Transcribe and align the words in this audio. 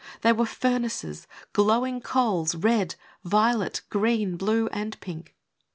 They 0.21 0.31
were 0.33 0.47
furnaces, 0.47 1.27
glowing 1.53 2.01
coals, 2.01 2.55
red, 2.55 2.95
violet, 3.23 3.81
green, 3.91 4.35
blue 4.35 4.65
and 4.69 4.99
pink. 4.99 5.35